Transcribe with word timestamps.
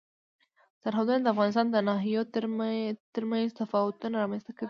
سرحدونه 0.83 1.19
د 1.21 1.27
افغانستان 1.33 1.67
د 1.71 1.77
ناحیو 1.87 2.21
ترمنځ 3.15 3.47
تفاوتونه 3.61 4.15
رامنځ 4.23 4.41
ته 4.47 4.51
کوي. 4.53 4.59